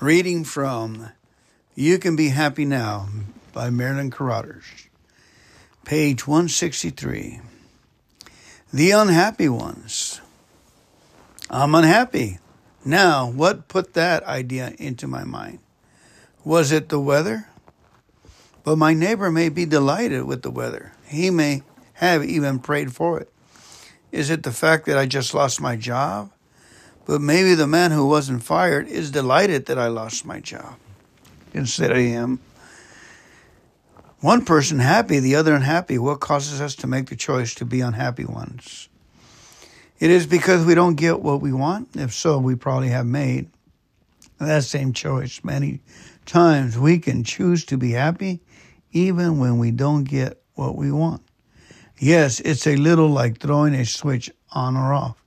[0.00, 1.12] Reading from
[1.76, 3.08] You Can Be Happy Now
[3.52, 4.88] by Merlin Carothers,
[5.84, 7.40] page 163.
[8.72, 10.20] The Unhappy Ones.
[11.48, 12.40] I'm unhappy.
[12.84, 15.60] Now, what put that idea into my mind?
[16.44, 17.46] Was it the weather?
[18.64, 20.92] But my neighbor may be delighted with the weather.
[21.06, 21.62] He may
[21.94, 23.32] have even prayed for it.
[24.10, 26.32] Is it the fact that I just lost my job?
[27.06, 30.76] But maybe the man who wasn't fired is delighted that I lost my job
[31.52, 32.40] instead of him.
[34.20, 35.98] One person happy, the other unhappy.
[35.98, 38.88] What causes us to make the choice to be unhappy ones?
[39.98, 41.88] It is because we don't get what we want.
[41.94, 43.50] If so, we probably have made
[44.38, 45.80] that same choice many
[46.24, 46.78] times.
[46.78, 48.40] We can choose to be happy
[48.92, 51.22] even when we don't get what we want.
[51.98, 55.23] Yes, it's a little like throwing a switch on or off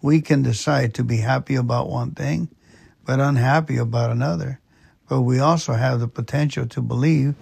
[0.00, 2.48] we can decide to be happy about one thing,
[3.04, 4.60] but unhappy about another.
[5.08, 7.34] But we also have the potential to believe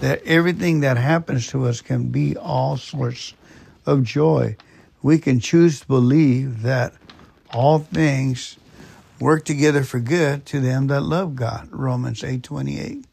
[0.00, 3.32] that everything that happens to us can be all sorts
[3.86, 4.56] of joy.
[5.02, 6.92] We can choose to believe that
[7.52, 8.58] all things
[9.20, 11.68] work together for good to them that love God.
[11.70, 13.04] Romans 8:28.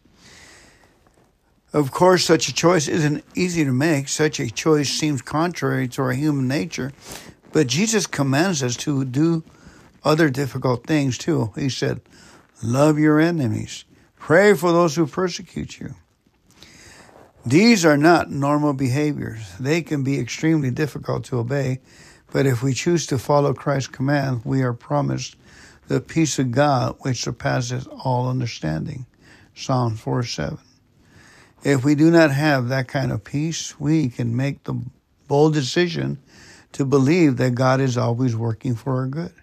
[1.74, 4.10] Of course, such a choice isn't easy to make.
[4.10, 6.92] Such a choice seems contrary to our human nature
[7.54, 9.44] but Jesus commands us to do
[10.04, 11.52] other difficult things too.
[11.56, 12.02] He said,
[12.64, 13.86] Love your enemies,
[14.18, 15.96] pray for those who persecute you.
[17.46, 19.42] These are not normal behaviors.
[19.60, 21.80] They can be extremely difficult to obey,
[22.32, 25.36] but if we choose to follow Christ's command, we are promised
[25.88, 29.08] the peace of God which surpasses all understanding.
[29.56, 30.58] Psalm 4 7.
[31.64, 34.80] If we do not have that kind of peace, we can make the
[35.28, 36.20] bold decision
[36.74, 39.34] to believe that God is always working for our good.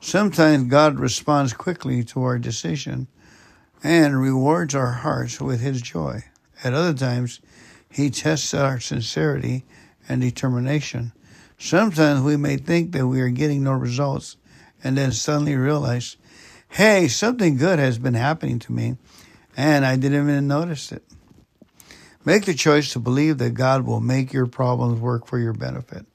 [0.00, 3.06] Sometimes God responds quickly to our decision
[3.82, 6.24] and rewards our hearts with his joy.
[6.64, 7.40] At other times,
[7.90, 9.64] he tests our sincerity
[10.08, 11.12] and determination.
[11.58, 14.36] Sometimes we may think that we are getting no results
[14.82, 16.16] and then suddenly realize,
[16.70, 18.96] hey, something good has been happening to me
[19.56, 21.02] and I didn't even notice it.
[22.24, 26.06] Make the choice to believe that God will make your problems work for your benefit.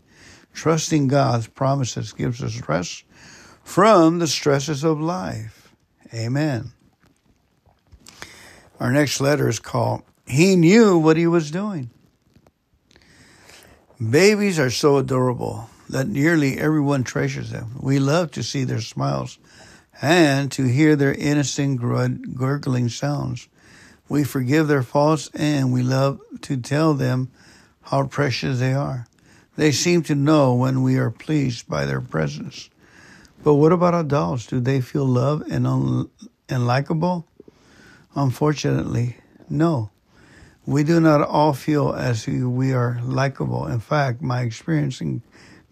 [0.56, 3.04] Trusting God's promises gives us rest
[3.64, 5.76] from the stresses of life.
[6.14, 6.72] Amen.
[8.80, 11.90] Our next letter is called He Knew What He Was Doing.
[14.00, 17.78] Babies are so adorable that nearly everyone treasures them.
[17.82, 19.38] We love to see their smiles
[20.02, 23.50] and to hear their innocent gurgling sounds.
[24.08, 27.30] We forgive their faults and we love to tell them
[27.84, 29.08] how precious they are.
[29.56, 32.70] They seem to know when we are pleased by their presence.
[33.44, 34.48] But what about adults?
[34.48, 36.10] Do they feel loved and, un-
[36.50, 37.28] and likable?
[38.16, 39.18] Unfortunately,
[39.50, 39.92] no.
[40.66, 43.68] We do not all feel as if we are likable.
[43.68, 45.22] In fact, my experience in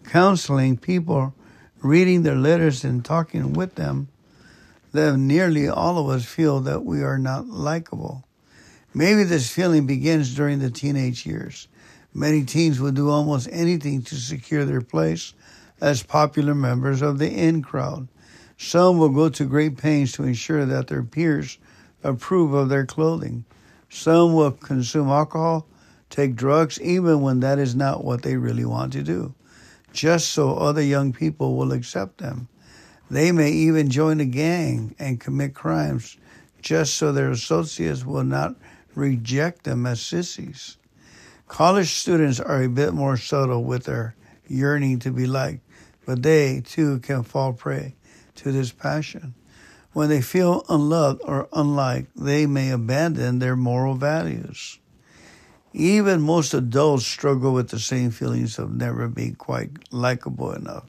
[0.04, 1.34] counseling people,
[1.82, 4.08] reading their letters and talking with them,
[4.92, 8.24] that nearly all of us feel that we are not likable.
[8.94, 11.66] Maybe this feeling begins during the teenage years.
[12.16, 15.34] Many teens will do almost anything to secure their place
[15.80, 18.06] as popular members of the in crowd.
[18.56, 21.58] Some will go to great pains to ensure that their peers
[22.04, 23.44] approve of their clothing.
[23.90, 25.66] Some will consume alcohol,
[26.08, 29.34] take drugs, even when that is not what they really want to do,
[29.92, 32.46] just so other young people will accept them.
[33.10, 36.16] They may even join a gang and commit crimes
[36.62, 38.54] just so their associates will not
[38.94, 40.76] reject them as sissies.
[41.46, 44.16] College students are a bit more subtle with their
[44.48, 45.60] yearning to be liked,
[46.06, 47.94] but they too can fall prey
[48.34, 49.34] to this passion.
[49.92, 54.78] When they feel unloved or unliked, they may abandon their moral values.
[55.72, 60.84] Even most adults struggle with the same feelings of never being quite likable enough.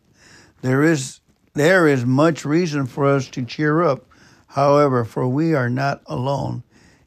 [0.61, 1.19] There is
[1.53, 4.05] there is much reason for us to cheer up,
[4.47, 6.63] however, for we are not alone,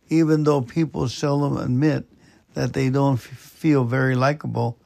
[0.08, 2.06] even though people seldom admit
[2.58, 4.76] that they don't feel very likable,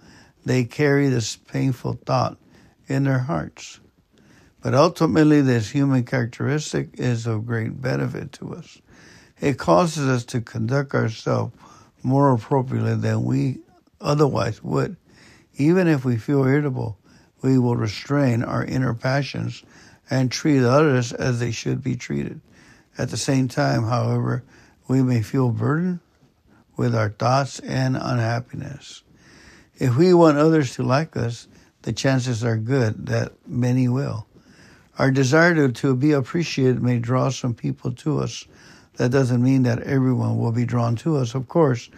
[0.44, 2.36] they carry this painful thought
[2.86, 3.80] in their hearts.
[4.62, 8.78] But ultimately, this human characteristic is of great benefit to us.
[9.40, 11.56] It causes us to conduct ourselves
[12.02, 13.60] more appropriately than we
[14.02, 14.98] otherwise would.
[15.54, 16.98] Even if we feel irritable,
[17.40, 19.62] we will restrain our inner passions
[20.10, 22.42] and treat others as they should be treated.
[22.98, 24.44] At the same time, however,
[24.88, 26.00] we may feel burdened
[26.82, 29.04] with our thoughts and unhappiness.
[29.78, 31.46] If we want others to like us,
[31.82, 34.26] the chances are good that many will.
[34.98, 38.48] Our desire to, to be appreciated may draw some people to us.
[38.96, 41.88] That doesn't mean that everyone will be drawn to us, of course.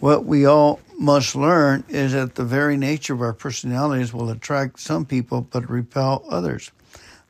[0.00, 4.80] What we all must learn is that the very nature of our personalities will attract
[4.80, 6.70] some people but repel others.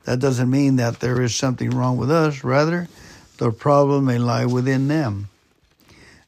[0.05, 2.41] That doesn't mean that there is something wrong with us.
[2.41, 2.87] Rather,
[3.35, 5.27] the problem may lie within them.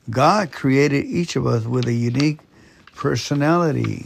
[0.09, 2.39] God created each of us with a unique
[2.95, 4.05] personality.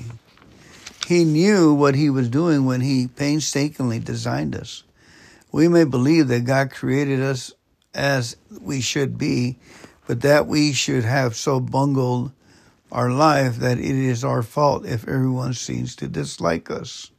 [1.06, 4.84] He knew what he was doing when he painstakingly designed us.
[5.52, 7.52] We may believe that God created us
[7.94, 9.58] as we should be,
[10.08, 12.32] but that we should have so bungled
[12.92, 17.12] our life that it is our fault if everyone seems to dislike us.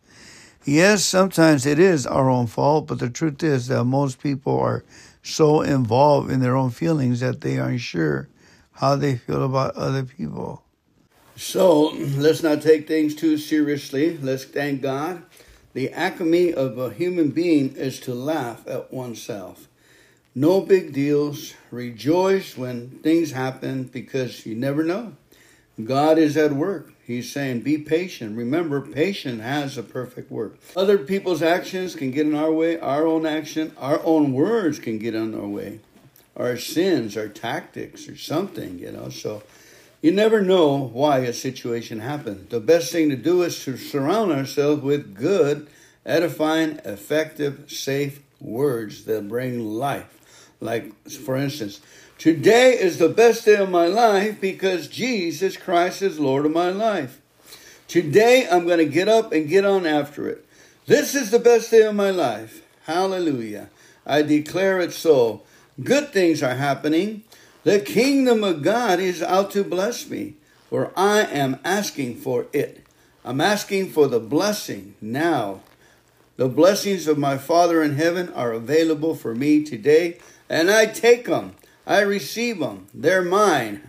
[0.65, 4.85] Yes, sometimes it is our own fault, but the truth is that most people are
[5.23, 8.30] so involved in their own feelings that they aren't sure
[8.81, 10.63] how they feel about other people.
[11.37, 14.17] So let's not take things too seriously.
[14.17, 15.23] Let's thank God.
[15.75, 19.69] The acme of a human being is to laugh at oneself.
[20.35, 21.53] No big deals.
[21.71, 25.13] Rejoice when things happen because you never know.
[25.85, 26.93] God is at work.
[27.07, 28.37] He's saying, be patient.
[28.37, 30.59] Remember, patience has a perfect work.
[30.75, 32.79] Other people's actions can get in our way.
[32.79, 35.81] Our own action, our own words can get in our way.
[36.37, 39.09] Our sins, our tactics, or something, you know.
[39.09, 39.43] So
[40.01, 42.49] you never know why a situation happened.
[42.51, 45.69] The best thing to do is to surround ourselves with good,
[46.07, 50.17] edifying, effective, safe words that bring life.
[50.61, 51.81] Like, for instance,
[52.21, 56.69] Today is the best day of my life because Jesus Christ is Lord of my
[56.69, 57.19] life.
[57.89, 60.45] Today I'm going to get up and get on after it.
[60.85, 62.61] This is the best day of my life.
[62.83, 63.71] Hallelujah.
[64.05, 65.45] I declare it so.
[65.83, 67.23] Good things are happening.
[67.63, 70.35] The kingdom of God is out to bless me,
[70.69, 72.81] for I am asking for it.
[73.25, 75.61] I'm asking for the blessing now.
[76.37, 80.19] The blessings of my Father in heaven are available for me today,
[80.49, 81.55] and I take them.
[81.87, 82.89] I receive them.
[82.93, 83.83] They're mine.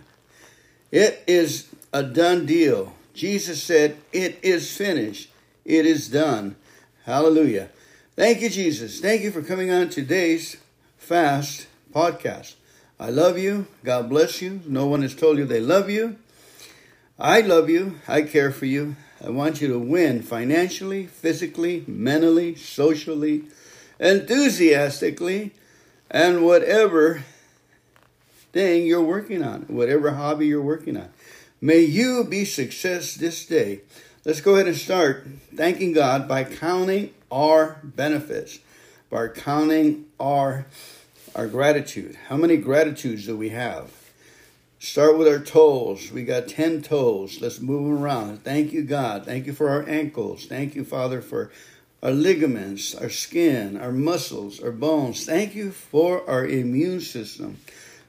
[0.90, 2.92] It is a done deal.
[3.14, 5.30] Jesus said, It is finished.
[5.64, 6.56] It is done.
[7.04, 7.70] Hallelujah.
[8.16, 9.00] Thank you, Jesus.
[9.00, 10.58] Thank you for coming on today's
[10.98, 12.54] fast podcast.
[12.98, 13.66] I love you.
[13.84, 14.60] God bless you.
[14.66, 16.16] No one has told you they love you.
[17.18, 17.98] I love you.
[18.08, 18.96] I care for you.
[19.24, 23.44] I want you to win financially, physically, mentally, socially,
[24.00, 25.52] enthusiastically,
[26.10, 27.22] and whatever
[28.52, 31.08] thing you're working on, whatever hobby you're working on.
[31.60, 33.82] May you be success this day.
[34.24, 38.58] Let's go ahead and start thanking God by counting our benefits,
[39.10, 40.66] by counting our
[41.34, 42.16] our gratitude.
[42.28, 43.90] How many gratitudes do we have?
[44.78, 46.10] Start with our toes.
[46.10, 47.40] We got 10 toes.
[47.40, 48.42] Let's move them around.
[48.42, 49.24] Thank you, God.
[49.24, 50.46] Thank you for our ankles.
[50.46, 51.52] Thank you, Father, for
[52.02, 55.24] our ligaments, our skin, our muscles, our bones.
[55.24, 57.58] Thank you for our immune system.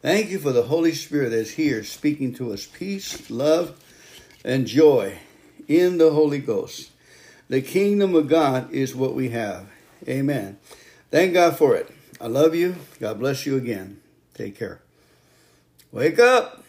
[0.01, 3.79] Thank you for the Holy Spirit that's here speaking to us peace, love,
[4.43, 5.19] and joy
[5.67, 6.89] in the Holy Ghost.
[7.49, 9.67] The kingdom of God is what we have.
[10.07, 10.57] Amen.
[11.11, 11.89] Thank God for it.
[12.21, 12.75] I love you.
[12.99, 13.99] God bless you again.
[14.33, 14.81] Take care.
[15.91, 16.63] Wake up.